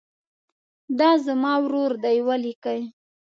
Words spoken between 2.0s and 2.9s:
دی ولیکئ.